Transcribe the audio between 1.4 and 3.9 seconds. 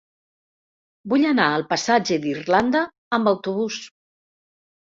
al passatge d'Irlanda amb autobús.